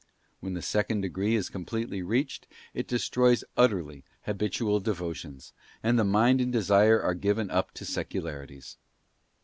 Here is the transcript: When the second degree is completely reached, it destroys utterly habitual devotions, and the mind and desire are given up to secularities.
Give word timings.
When 0.39 0.55
the 0.55 0.63
second 0.63 1.01
degree 1.01 1.35
is 1.35 1.47
completely 1.51 2.01
reached, 2.01 2.47
it 2.73 2.87
destroys 2.87 3.43
utterly 3.55 4.03
habitual 4.25 4.79
devotions, 4.79 5.53
and 5.83 5.99
the 5.99 6.03
mind 6.03 6.41
and 6.41 6.51
desire 6.51 6.99
are 6.99 7.13
given 7.13 7.51
up 7.51 7.69
to 7.75 7.85
secularities. 7.85 8.77